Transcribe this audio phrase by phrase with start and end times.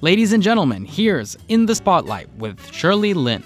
[0.00, 3.42] Ladies and gentlemen, here's In the Spotlight with Shirley Lin.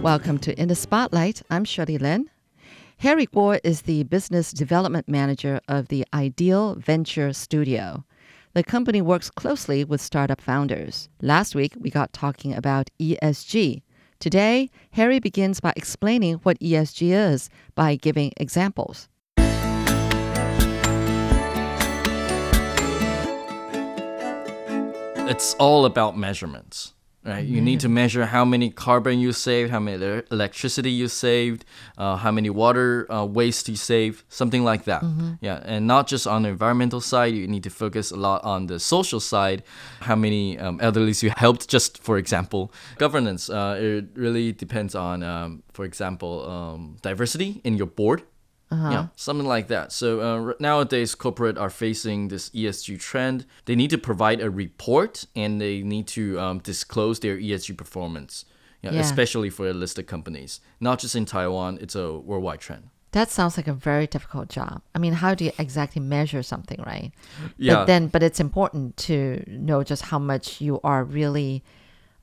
[0.00, 1.42] Welcome to In the Spotlight.
[1.50, 2.30] I'm Shirley Lin.
[2.96, 8.06] Harry Kuo is the business development manager of the Ideal Venture Studio.
[8.54, 11.10] The company works closely with startup founders.
[11.20, 13.82] Last week, we got talking about ESG.
[14.18, 19.08] Today, Harry begins by explaining what ESG is by giving examples.
[25.28, 26.95] It's all about measurements.
[27.26, 31.08] Right, you need to measure how many carbon you saved, how many ele- electricity you
[31.08, 31.64] saved,
[31.98, 35.02] uh, how many water uh, waste you saved, something like that.
[35.40, 38.66] Yeah, and not just on the environmental side, you need to focus a lot on
[38.68, 39.64] the social side.
[40.00, 42.72] How many um, elderly you helped, just for example.
[42.96, 48.22] Governance, uh, it really depends on, um, for example, um, diversity in your board.
[48.70, 49.92] Yeah, something like that.
[49.92, 53.46] So uh, nowadays, corporate are facing this ESG trend.
[53.64, 58.44] They need to provide a report and they need to um, disclose their ESG performance.
[58.82, 59.00] Yeah, Yeah.
[59.00, 60.60] especially for listed companies.
[60.80, 62.90] Not just in Taiwan, it's a worldwide trend.
[63.12, 64.82] That sounds like a very difficult job.
[64.94, 67.12] I mean, how do you exactly measure something, right?
[67.56, 67.74] Yeah.
[67.76, 71.62] But then, but it's important to know just how much you are really,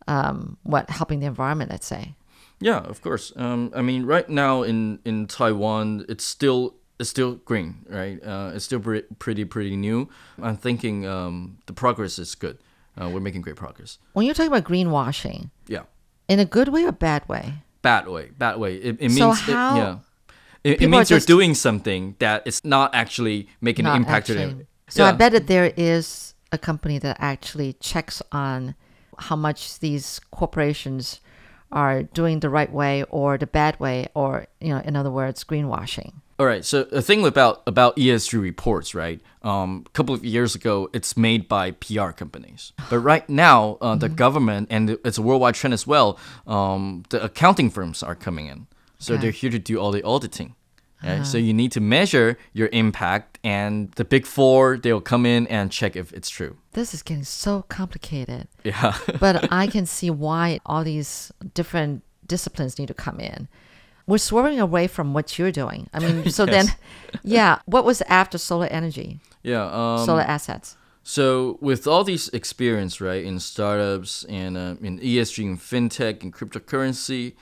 [0.07, 1.71] um, what helping the environment.
[1.71, 2.13] Let's say.
[2.59, 3.33] Yeah, of course.
[3.35, 8.23] Um, I mean, right now in, in Taiwan, it's still it's still green, right?
[8.23, 10.07] Uh, it's still pre- pretty pretty new.
[10.41, 12.57] I'm thinking um, the progress is good.
[12.99, 13.97] Uh, we're making great progress.
[14.13, 15.83] When you're talking about greenwashing, Yeah.
[16.27, 17.53] in a good way or bad way?
[17.81, 19.97] bad way bad way it, it means So it- yeah
[20.63, 24.53] it, it means you're doing something that is not actually making an impact to actually.
[24.53, 28.75] them So I bet that there is a company that actually checks on
[29.19, 31.19] how much these corporations
[31.73, 35.43] are doing the right way or the bad way, or you know, in other words,
[35.43, 36.11] greenwashing.
[36.39, 40.55] all right so the thing about about esg reports right um, a couple of years
[40.59, 45.21] ago it's made by pr companies but right now uh, the government and it's a
[45.27, 48.59] worldwide trend as well um, the accounting firms are coming in
[48.97, 49.21] so Okay.
[49.21, 50.51] they're here to do all the auditing
[51.05, 51.25] Right?
[51.31, 55.71] So you need to measure your impact, and the big four they'll come in and
[55.71, 56.57] check if it's true.
[56.71, 58.47] This is getting so complicated.
[58.63, 58.97] Yeah.
[59.19, 63.47] but I can see why all these different disciplines need to come in.
[64.05, 65.89] We're swerving away from what you're doing.
[65.93, 66.67] I mean, so then,
[67.23, 69.65] yeah, what was after solar energy, yeah.
[69.65, 70.77] Um, solar assets?
[71.05, 76.33] So with all these experience, right, in startups and uh, in ESG and fintech and
[76.33, 77.33] cryptocurrency,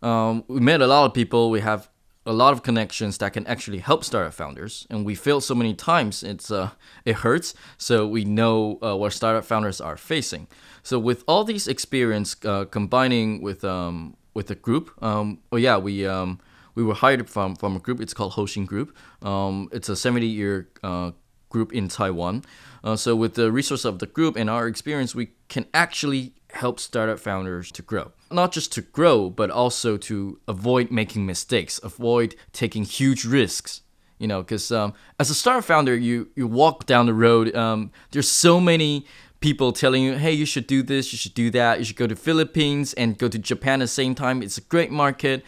[0.00, 1.50] um, we met a lot of people.
[1.50, 1.88] We have
[2.30, 5.74] a lot of connections that can actually help startup founders, and we failed so many
[5.74, 6.22] times.
[6.22, 6.70] It's uh,
[7.04, 7.54] it hurts.
[7.76, 10.46] So we know uh, what startup founders are facing.
[10.84, 15.76] So with all these experience uh, combining with um, with a group, um, oh yeah,
[15.76, 16.38] we um,
[16.76, 18.00] we were hired from from a group.
[18.00, 18.96] It's called Hoshin Group.
[19.22, 21.10] Um, it's a 70 year uh,
[21.48, 22.44] group in Taiwan.
[22.84, 26.78] Uh, so with the resource of the group and our experience, we can actually help
[26.78, 28.12] startup founders to grow.
[28.30, 33.82] Not just to grow, but also to avoid making mistakes, avoid taking huge risks.
[34.18, 37.54] You know, because um, as a startup founder, you you walk down the road.
[37.56, 39.06] Um, there's so many
[39.40, 42.06] people telling you, hey, you should do this, you should do that, you should go
[42.06, 44.42] to Philippines and go to Japan at the same time.
[44.42, 45.42] It's a great market,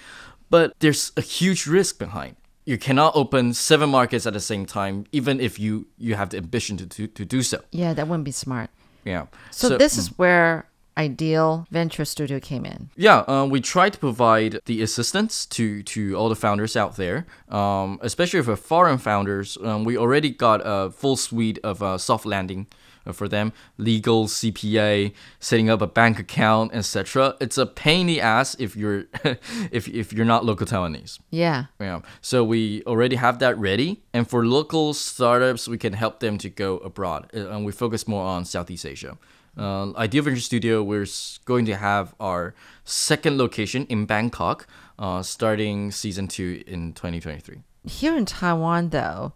[0.51, 2.37] but there's a huge risk behind.
[2.65, 6.39] You cannot open seven markets at the same time, even if you you have the
[6.39, 7.61] ambition to to, to do so.
[7.71, 8.71] Yeah, that wouldn't be smart.
[9.05, 9.27] Yeah.
[9.51, 10.67] So, this is where
[10.97, 12.91] Ideal Venture Studio came in.
[12.97, 17.27] Yeah, um, we try to provide the assistance to, to all the founders out there,
[17.49, 19.57] um, especially for foreign founders.
[19.63, 22.67] Um, we already got a full suite of uh, soft landing
[23.07, 27.37] uh, for them, legal, CPA, setting up a bank account, etc.
[27.41, 29.05] It's a pain in the ass if you're
[29.71, 31.19] if, if you're not local Taiwanese.
[31.31, 31.67] Yeah.
[31.81, 32.01] Yeah.
[32.21, 36.51] So we already have that ready, and for local startups, we can help them to
[36.51, 39.17] go abroad, uh, and we focus more on Southeast Asia.
[39.57, 41.07] Uh, Ideal Venture Studio, we're
[41.45, 42.55] going to have our
[42.85, 44.67] second location in Bangkok,
[44.99, 47.59] uh, starting season two in 2023.
[47.85, 49.35] Here in Taiwan, though,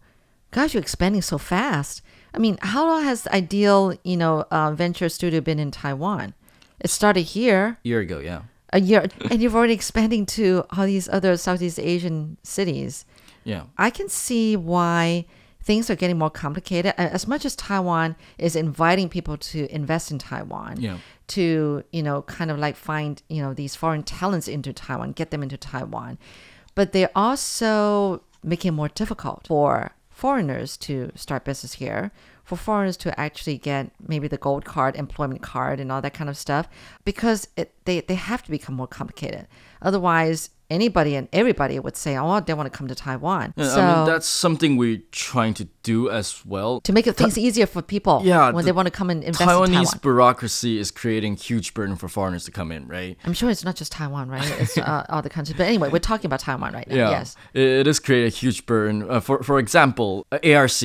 [0.52, 2.00] gosh, you're expanding so fast.
[2.32, 6.34] I mean, how long has Ideal, you know, uh, Venture Studio been in Taiwan?
[6.80, 8.42] It started here A Year ago, yeah.
[8.72, 13.04] a year, and you've already expanding to all these other Southeast Asian cities.
[13.44, 13.64] Yeah.
[13.76, 15.26] I can see why
[15.66, 16.94] things are getting more complicated.
[16.96, 18.08] As much as Taiwan
[18.38, 20.98] is inviting people to invest in Taiwan, Yeah.
[21.36, 25.30] to you know, kind of like find you know these foreign talents into Taiwan, get
[25.32, 26.12] them into Taiwan,
[26.78, 29.68] but they're also making it more difficult for
[30.08, 32.10] foreigners to start business here,
[32.44, 36.30] for foreigners to actually get maybe the gold card, employment card, and all that kind
[36.30, 36.68] of stuff,
[37.04, 39.44] because it, they they have to become more complicated.
[39.82, 43.54] Otherwise, anybody and everybody would say, oh, they want to come to Taiwan.
[43.56, 46.80] Yeah, so I mean, that's something we're trying to do as well.
[46.82, 49.48] to make things easier for people Yeah, when the they want to come and invest
[49.48, 49.98] Taiwanese in Taiwan.
[50.02, 53.16] bureaucracy is creating huge burden for foreigners to come in, right?
[53.24, 54.48] I'm sure it's not just Taiwan, right?
[54.60, 55.56] It's uh, other countries.
[55.56, 56.96] But anyway, we're talking about Taiwan right now.
[56.96, 57.36] Yeah, Yes.
[57.54, 59.08] it, it is creating a huge burden.
[59.08, 60.80] Uh, for for example, uh, ARC.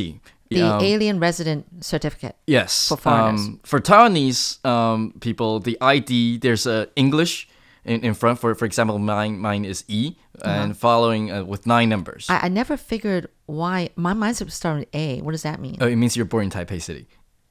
[0.52, 2.36] The um, alien resident certificate.
[2.46, 2.90] Yes.
[2.90, 3.42] For foreigners.
[3.48, 7.48] Um, for Taiwanese um, people, the ID there's a English
[7.86, 8.40] in, in front.
[8.40, 12.30] For for example, mine mine is E, and following uh, with nine numbers.
[12.30, 12.40] Uh-huh.
[12.42, 13.90] I, I never figured why.
[13.96, 15.22] My mine's starting with A.
[15.22, 15.78] What does that mean?
[15.82, 17.08] oh, it means you're born in Taipei City.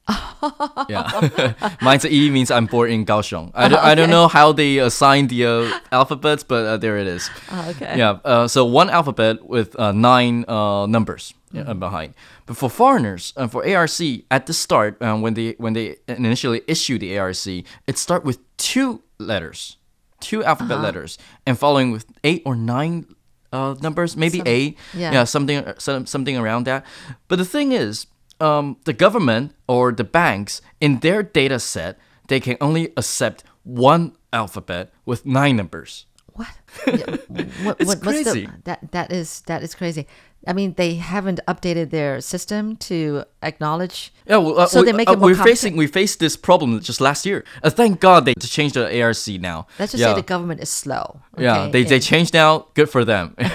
[0.89, 3.51] yeah, mine's E means I'm born in Kaohsiung.
[3.53, 7.07] I don't, I don't know how they assign the uh, alphabets, but uh, there it
[7.07, 7.29] is.
[7.51, 7.97] Oh, okay.
[7.97, 8.19] Yeah.
[8.25, 12.13] Uh, so one alphabet with uh, nine uh, numbers uh, behind.
[12.45, 14.01] But for foreigners, uh, for ARC,
[14.31, 18.39] at the start, um, when they when they initially issue the ARC, it start with
[18.57, 19.77] two letters,
[20.21, 20.83] two alphabet Uh-huh.
[20.85, 23.05] letters, and following with eight or nine
[23.53, 24.77] uh, numbers, maybe Some- eight.
[24.93, 25.25] yeah.
[25.25, 26.85] something some, something around that.
[27.27, 28.07] But the thing is,
[28.39, 31.97] um, the government or the banks in their data set,
[32.27, 36.05] they can only accept one alphabet with nine numbers.
[36.33, 36.47] What?
[36.87, 37.17] Yeah,
[37.65, 38.45] what, It's what's crazy.
[38.45, 40.07] the, that that is that is crazy.
[40.47, 44.11] I mean, they haven't updated their system to acknowledge.
[44.25, 46.79] Yeah, well, uh, So they make uh, it more we're facing we faced this problem
[46.79, 47.43] just last year.
[47.63, 49.67] Uh, thank God they changed the ARC now.
[49.77, 50.13] Let's just yeah.
[50.13, 51.21] say the government is slow.
[51.37, 51.71] yeah, okay?
[51.71, 52.67] they they And- changed now.
[52.73, 53.35] Good for them.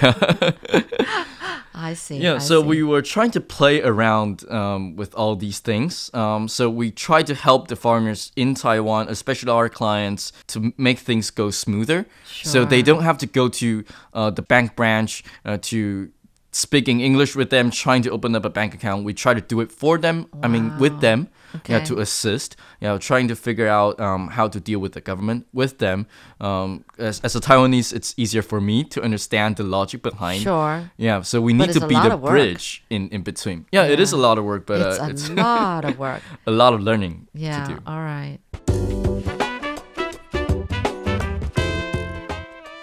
[1.79, 2.17] I see.
[2.17, 2.67] yeah, I so see.
[2.67, 6.09] we were trying to play around um, with all these things.
[6.13, 10.97] Um, so we tried to help the farmers in Taiwan, especially our clients, to make
[10.97, 12.07] things go smoother.
[12.43, 16.09] So they don't have to go to uh, the bank branch uh, to
[16.57, 19.05] speaking English with them, trying to open up a bank account.
[19.05, 20.25] We try to do it for them.
[20.43, 21.27] I mean, with them.
[21.53, 21.85] Yeah, Okay.
[21.85, 25.47] to assist, you know, trying to figure out um, how to deal with the government
[25.53, 26.05] with them.
[26.41, 30.91] Um, as, as a Taiwanese, it's easier for me to understand the logic behind Sure.
[30.97, 33.65] yeah, so we need to be the bridge in, in between.
[33.71, 36.21] Yeah, it is a lot of work, but it's uh, a it's lot of work.
[36.45, 37.63] a lot of learning Yeah.
[37.65, 37.79] to do.
[37.87, 38.39] All right.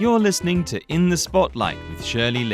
[0.00, 2.44] You're listening to In the Spotlight with Shirley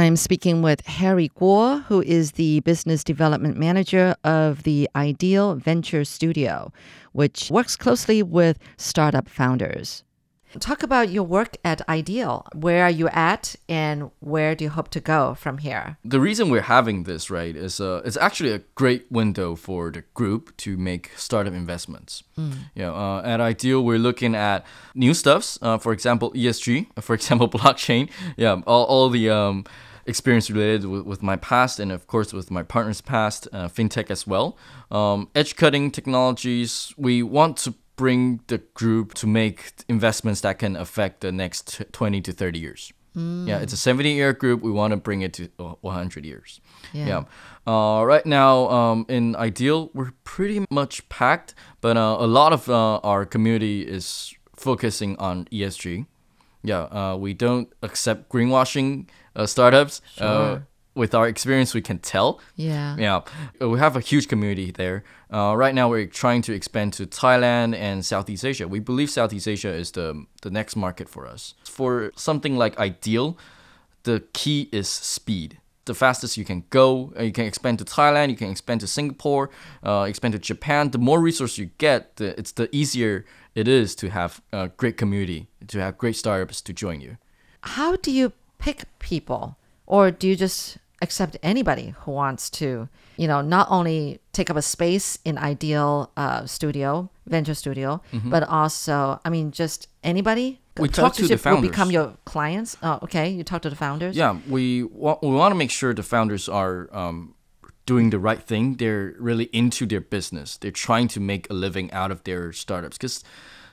[0.00, 0.06] Lin.
[0.06, 6.04] I'm speaking with Harry Kuo, who is the business development manager of the Ideal Venture
[6.04, 6.72] Studio,
[7.12, 10.04] which works closely with startup founders.
[10.58, 12.44] Talk about your work at Ideal.
[12.54, 15.96] Where are you at, and where do you hope to go from here?
[16.04, 20.02] The reason we're having this, right, is uh, it's actually a great window for the
[20.14, 22.24] group to make startup investments.
[22.74, 25.56] Yeah, uh, at Ideal, we're looking at new stuffs.
[25.62, 26.86] Uh, for example, ESG.
[27.00, 28.10] For example, blockchain.
[28.36, 29.64] Yeah, all, all the um,
[30.06, 34.10] experience related with, with my past and of course with my partner's past, uh, fintech
[34.10, 34.56] as well.
[34.90, 36.92] Um, edge cutting technologies.
[36.96, 42.20] We want to bring the group to make investments that can affect the next 20
[42.22, 42.92] to 30 years.
[43.14, 44.62] Yeah, it's a 70 year group.
[44.62, 46.60] We want to bring it to uh, 100 years.
[46.92, 47.06] Yeah.
[47.06, 47.24] Yeah.
[47.66, 52.68] Uh, right now, um, in Ideal, we're pretty much packed, but uh, a lot of
[52.68, 56.06] uh, our community is focusing on ESG.
[56.62, 59.08] Yeah, uh, we don't accept greenwashing
[59.42, 60.00] uh, startups.
[60.18, 60.66] Uh, Sure.
[60.94, 62.40] with our experience, we can tell.
[62.56, 62.96] Yeah.
[62.98, 63.20] Yeah,
[63.62, 65.02] uh, we have a huge community there.
[65.32, 68.66] Uh, right now, we're trying to expand to Thailand and Southeast Asia.
[68.66, 71.54] We believe Southeast Asia is the the next market for us.
[71.64, 73.36] For something like Ideal,
[74.02, 75.50] the key is speed.
[75.84, 78.86] The fastest you can go, uh, you can expand to Thailand, you can expand to
[78.86, 79.48] Singapore,
[79.86, 80.90] uh, expand to Japan.
[80.90, 84.96] The more resources you get, the, it's the easier it is to have a great
[84.96, 87.16] community, to have great startups to join you.
[87.62, 93.26] How do you pick people, or do you just accept anybody who wants to, you
[93.26, 99.18] know, not only take up a space in Ideal uh, Studio, Venture Studio, but also,
[99.24, 100.60] I mean, just anybody?
[100.74, 100.82] Mm-hmm.
[100.82, 102.76] We talk to the you will become your clients.
[102.82, 103.28] Oh, okay.
[103.28, 104.16] You talk to the founders.
[104.16, 107.34] Yeah, we want we want to make sure the founders are um,
[107.86, 108.76] doing the right thing.
[108.76, 110.56] They're really into their business.
[110.56, 112.96] They're trying to make a living out of their startups.
[112.96, 113.24] Because,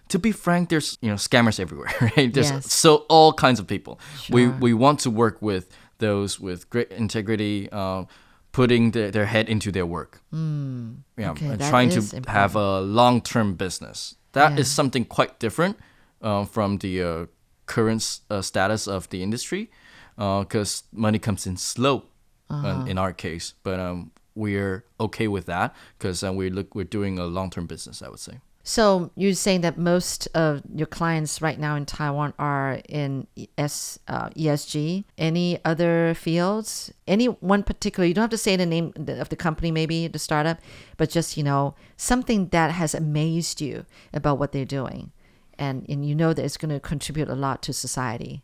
[0.10, 2.34] to be frank, there's you know scammers everywhere, right?
[2.34, 2.74] There's Yes.
[2.74, 4.00] so all kinds of people.
[4.30, 4.52] We Sure.
[4.52, 5.66] we we want to work with
[6.00, 7.68] those with great integrity.
[7.72, 8.06] Uh,
[8.54, 10.94] Putting their, their head into their work, yeah, Hmm.
[11.20, 14.16] okay, and trying to is have a long-term business.
[14.32, 14.74] That is Yeah.
[14.76, 15.78] something quite different
[16.24, 17.26] uh, from the uh,
[17.68, 19.70] current uh, status of the industry,
[20.16, 22.06] because money comes in slow
[22.50, 23.54] uh, in our case.
[23.64, 28.02] But um, we're okay with that because uh, we look we're doing a long-term business.
[28.02, 28.40] I would say.
[28.68, 33.26] So you're saying that most of your clients right now in Taiwan are in
[33.58, 35.06] S, uh, ESG.
[35.18, 36.92] Any other fields?
[37.08, 38.06] Any one particular?
[38.06, 40.60] You don't have to say the name of the company, maybe the startup,
[40.98, 45.14] but just you know something that has amazed you about what they're doing,
[45.58, 48.44] and and you know that it's going to contribute a lot to society.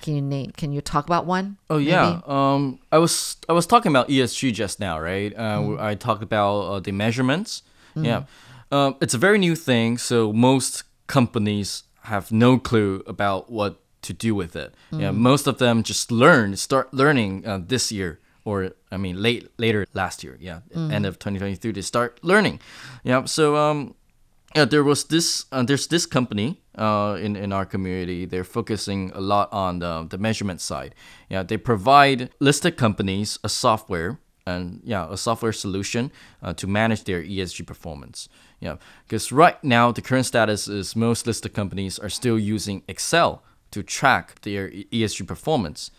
[0.00, 0.50] Can you name?
[0.56, 1.58] Can you talk about one?
[1.70, 2.14] Oh yeah.
[2.14, 2.22] maybe?
[2.26, 5.32] Um, I was I was talking about ESG just now, right?
[5.38, 7.62] Uh, I talked about uh, the measurements.
[7.94, 8.24] Yeah.
[8.72, 14.12] Um, it's a very new thing, so most companies have no clue about what to
[14.12, 14.74] do with it.
[14.90, 15.10] Yeah.
[15.12, 19.86] Most of them just learn, start learning uh, this year, or I mean, late later
[19.94, 20.36] last year.
[20.40, 22.60] Yeah, end of 2023, they start learning.
[23.04, 23.26] Yeah.
[23.26, 23.94] So um,
[24.56, 25.44] yeah, there was this.
[25.52, 28.26] Uh, there's this company uh, in in our community.
[28.26, 30.94] They're focusing a lot on the, the measurement side.
[31.28, 36.10] Yeah, they provide listed companies a software and yeah, a software solution
[36.42, 38.28] uh, to manage their ESG performance.
[38.60, 43.42] Yeah, because right now the current status is most listed companies are still using Excel
[43.72, 45.90] to track their ESG performance.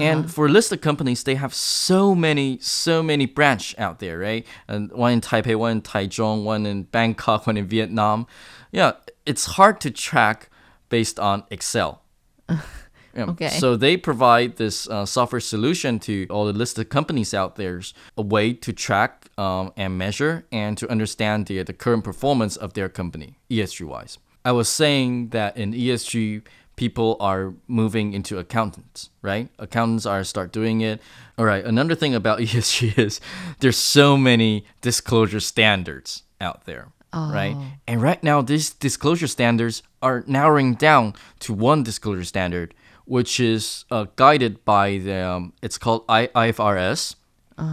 [0.00, 4.46] And for listed companies, they have so many, so many branch out there, right?
[4.66, 8.26] And one in Taipei, one in Taichung, one in Bangkok, one in Vietnam.
[8.70, 8.92] Yeah,
[9.24, 10.50] it's hard to track
[10.90, 12.02] based on Excel.
[13.18, 13.48] Okay.
[13.48, 17.80] So they provide this uh, software solution to all the listed companies out there,
[18.16, 22.74] a way to track um, and measure and to understand the, the current performance of
[22.74, 24.18] their company, ESG wise.
[24.44, 26.42] I was saying that in ESG,
[26.76, 29.48] people are moving into accountants, right?
[29.58, 31.02] Accountants are start doing it.
[31.36, 31.64] All right.
[31.64, 33.20] Another thing about ESG is
[33.60, 36.88] there's so many disclosure standards out there.
[37.12, 37.56] Right.
[37.86, 42.74] And right now, these disclosure standards are narrowing down to one disclosure standard,
[43.08, 47.16] which is uh, guided by the, um, it's called I- IFRS,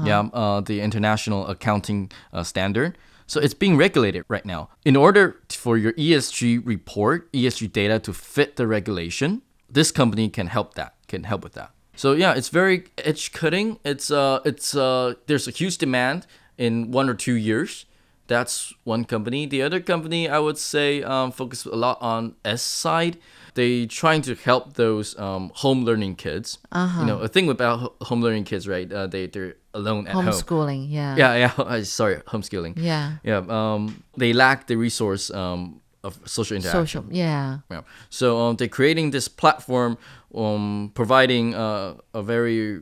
[0.04, 2.98] yeah, uh, the International Accounting uh, Standard.
[3.28, 4.70] So it's being regulated right now.
[4.84, 10.48] In order for your ESG report, ESG data to fit the regulation, this company can
[10.48, 11.72] help that, can help with that.
[11.96, 13.80] So yeah, it's very edge cutting.
[13.84, 16.28] It's uh, it's uh, there's a huge demand
[16.58, 17.86] in one or two years.
[18.28, 19.46] That's one company.
[19.46, 23.18] The other company, I would say, um, focus a lot on S side.
[23.56, 26.60] They trying to help those um, home learning kids.
[27.00, 28.92] You know, a thing about home learning kids, right?
[28.92, 30.26] Uh, they they're alone at home.
[30.28, 30.88] Homeschooling.
[30.90, 31.16] Yeah.
[31.18, 31.64] Yeah, yeah.
[31.64, 32.74] uh, Sorry, homeschooling.
[32.78, 33.18] Yeah.
[33.24, 33.42] Yeah.
[33.48, 36.86] Um, they lack the resource um of social interaction.
[36.86, 37.06] Social.
[37.12, 37.60] Yeah.
[37.72, 37.82] Yeah.
[38.10, 39.98] So um, they're creating this platform,
[40.34, 42.82] um, providing uh, a very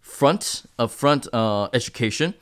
[0.00, 2.34] front upfront uh, education,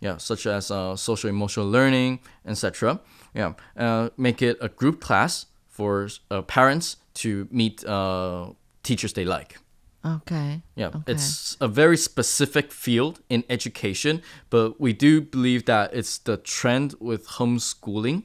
[0.00, 3.00] yeah, such as uh, social emotional learning, etc.
[3.34, 8.50] Yeah, uh, make it a group class for uh, parents to meet uh,
[8.82, 9.58] teachers they like.
[10.04, 10.60] Okay.
[10.76, 11.12] Yeah, Okay.
[11.12, 16.94] it's a very specific field in education, but we do believe that it's the trend
[17.00, 18.24] with homeschooling.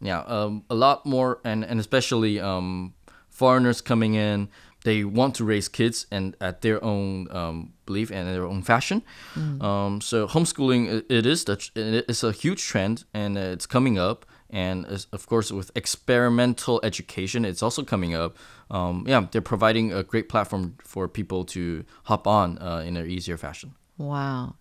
[0.00, 2.94] Yeah, um, a lot more, and, and especially um,
[3.30, 4.48] foreigners coming in,
[4.82, 9.02] they want to raise kids and at their own um, belief and their own fashion.
[9.60, 13.66] Um, so homeschooling, it, it is the, tr- it is a huge trend, and it's
[13.66, 14.26] coming up.
[14.50, 18.36] And of course, with experimental education, it's also coming up.
[18.70, 23.10] Um, yeah, they're providing a great platform for people to hop on uh, in an
[23.10, 23.74] easier fashion.
[23.98, 24.56] Wow.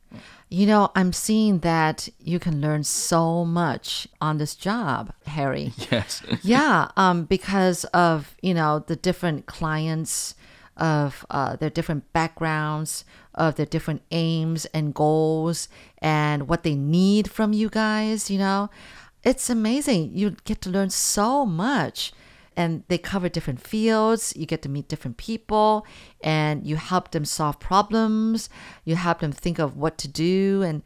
[0.49, 5.73] You know, I'm seeing that you can learn so much on this job, Harry.
[5.91, 6.21] Yes.
[6.41, 10.35] yeah, um, because of you know the different clients,
[10.77, 15.67] of uh, their different backgrounds, of their different aims and goals,
[15.99, 18.29] and what they need from you guys.
[18.29, 18.69] You know,
[19.25, 20.11] it's amazing.
[20.13, 22.13] You get to learn so much.
[22.57, 24.33] And they cover different fields.
[24.37, 25.85] You get to meet different people,
[26.21, 28.49] and you help them solve problems.
[28.85, 30.81] You help them think of what to do, and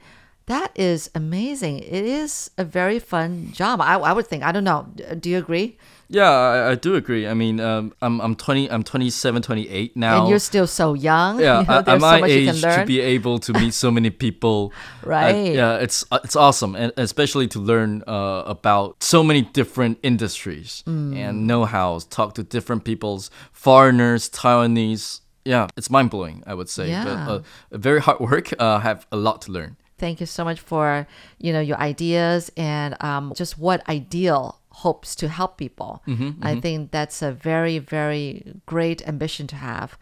[0.48, 1.78] that is amazing.
[1.78, 3.82] It is a very fun job.
[3.82, 4.42] I, I would think.
[4.42, 4.88] I don't know.
[5.20, 5.78] Do you agree?
[6.12, 7.28] Yeah, I, I do agree.
[7.28, 10.22] I mean, um, I'm I'm 20, I'm 27, 28 now.
[10.22, 11.40] And you're still so young.
[11.40, 14.10] yeah, you know, I- at my so age to be able to meet so many
[14.10, 14.74] people,
[15.04, 15.54] Right.
[15.54, 21.16] yeah, it's it's awesome, and especially to learn uh, about so many different industries Mm.
[21.16, 22.06] and know-hows.
[22.06, 25.22] Talk to different people's foreigners, Taiwanese.
[25.46, 26.44] Yeah, it's mind blowing.
[26.48, 27.04] I would say, Yeah.
[27.06, 28.50] but uh, very hard work.
[28.60, 29.78] Uh, have a lot to learn.
[30.00, 35.16] Thank you so much for you know your ideas and um, just what ideal hopes
[35.22, 35.92] to help people.
[36.08, 38.28] Mm-hmm, I think that's a very very
[38.66, 39.98] great ambition to have,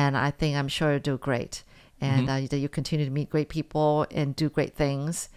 [0.00, 1.64] and I think I'm sure you'll do great.
[2.02, 2.44] And Mm-hmm.
[2.44, 5.28] uh, that you continue to meet great people and do great things.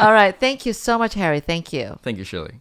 [0.00, 1.40] All right, thank you so much, Harry.
[1.40, 1.86] Thank you.
[2.02, 2.60] Thank you, Shirley.